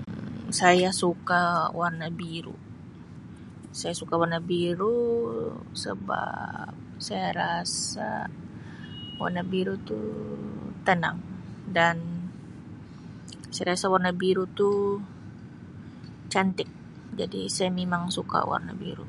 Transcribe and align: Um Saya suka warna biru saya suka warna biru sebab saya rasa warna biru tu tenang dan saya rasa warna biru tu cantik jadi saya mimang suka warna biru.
Um 0.00 0.48
Saya 0.60 0.90
suka 1.02 1.42
warna 1.80 2.08
biru 2.20 2.56
saya 3.80 3.94
suka 4.00 4.14
warna 4.22 4.38
biru 4.52 4.98
sebab 5.84 6.70
saya 7.06 7.28
rasa 7.42 8.10
warna 9.20 9.42
biru 9.52 9.74
tu 9.90 10.00
tenang 10.86 11.18
dan 11.78 11.96
saya 13.54 13.66
rasa 13.72 13.84
warna 13.94 14.10
biru 14.22 14.44
tu 14.60 14.70
cantik 16.32 16.70
jadi 17.20 17.40
saya 17.56 17.70
mimang 17.78 18.04
suka 18.16 18.38
warna 18.50 18.72
biru. 18.82 19.06